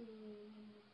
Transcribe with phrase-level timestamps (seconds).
[0.00, 0.89] Mm.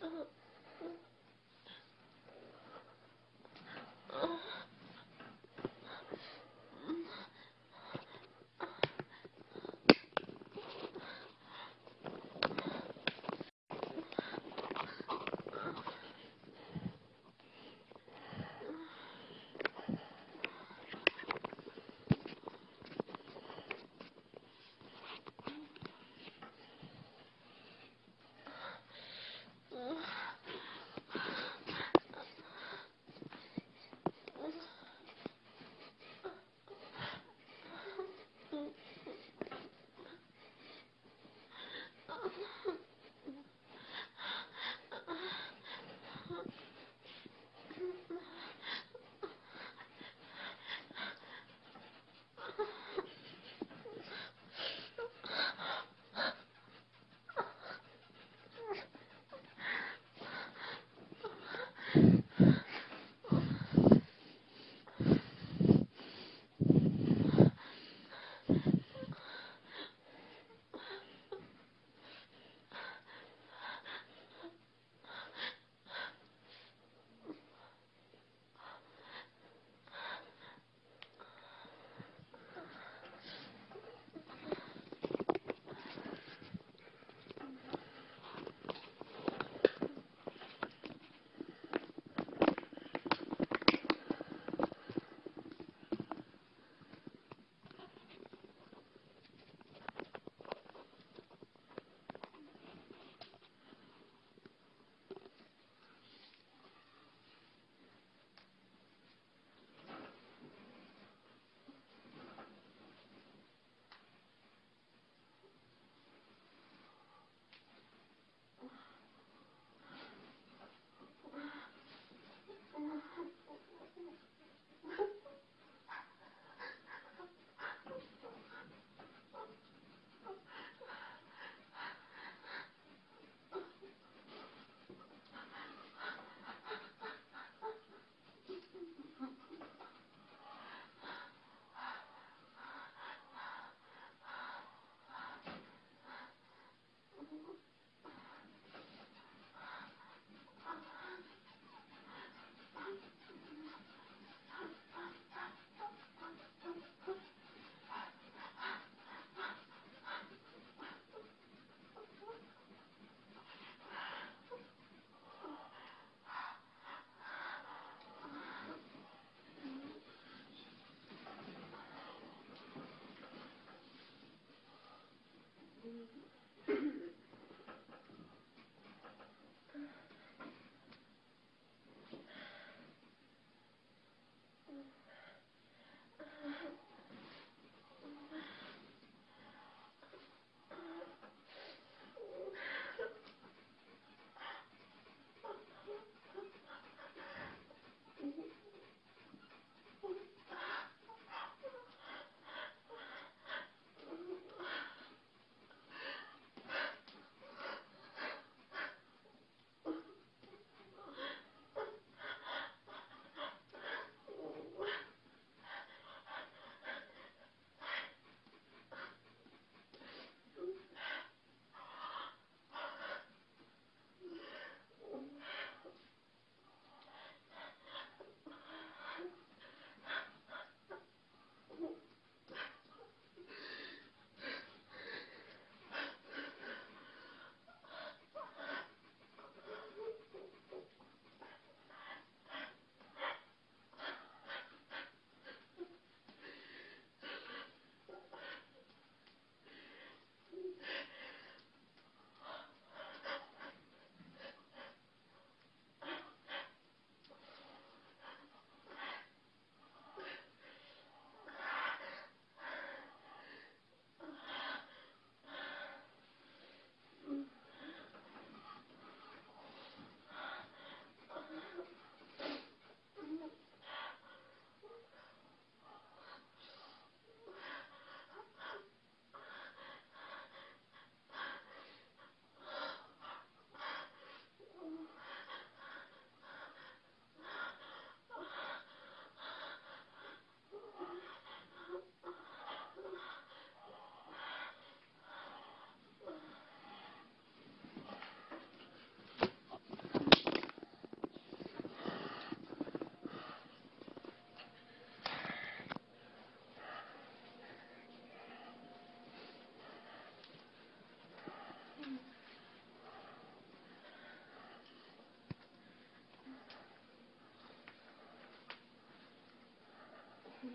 [0.03, 0.42] up.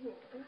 [0.05, 0.45] 有的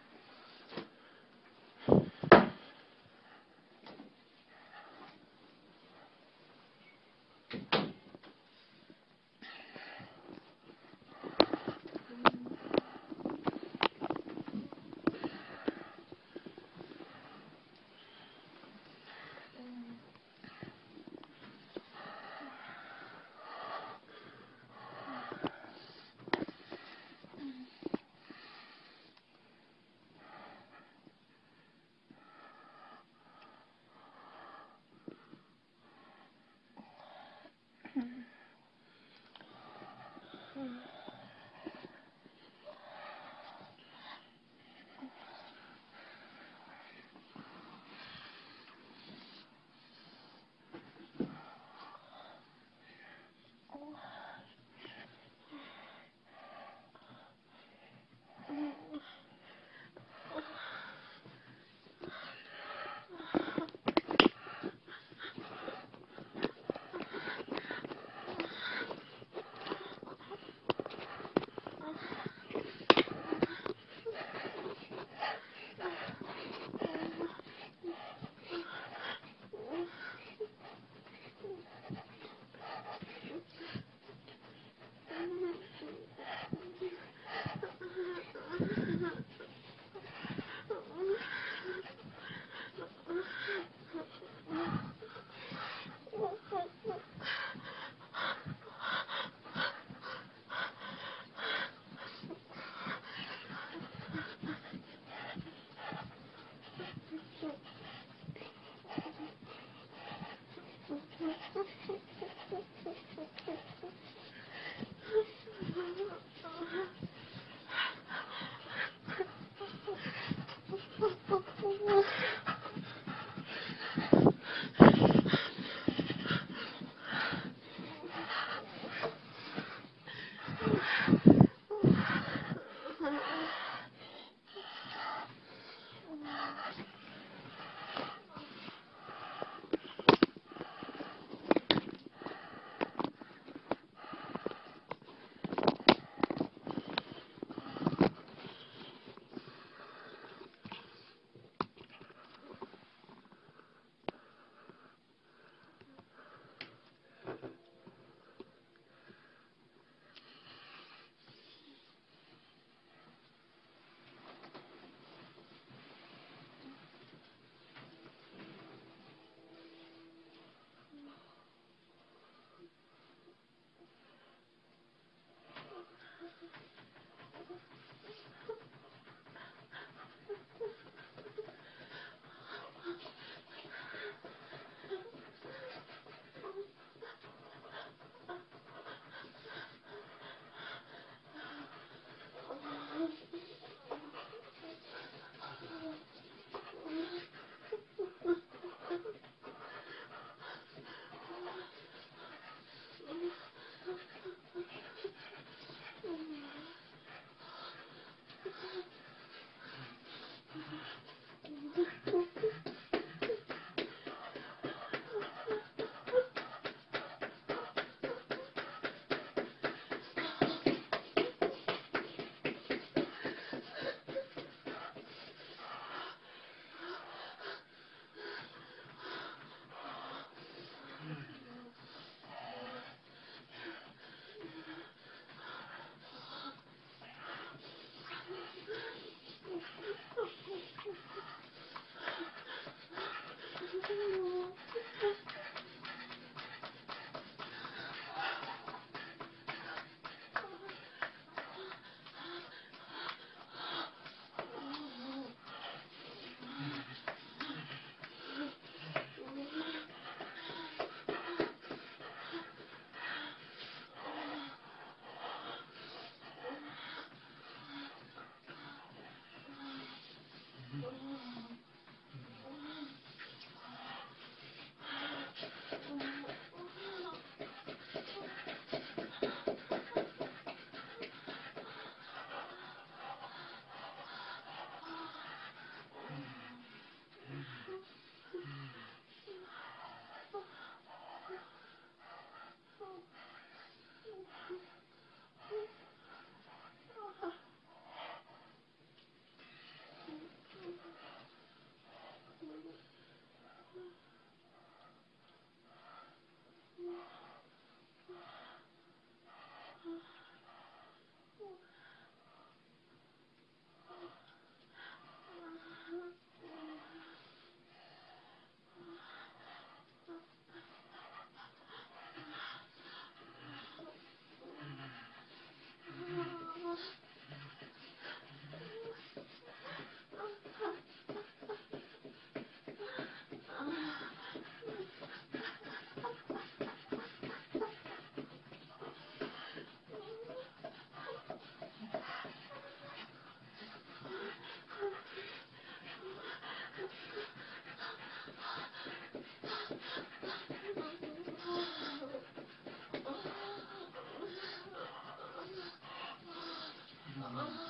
[357.33, 357.70] Uh-huh.